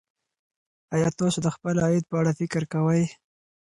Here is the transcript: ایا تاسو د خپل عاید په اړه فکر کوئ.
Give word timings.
ایا 0.95 1.09
تاسو 1.19 1.37
د 1.43 1.47
خپل 1.55 1.75
عاید 1.83 2.03
په 2.09 2.15
اړه 2.21 2.31
فکر 2.39 2.63
کوئ. 2.73 3.03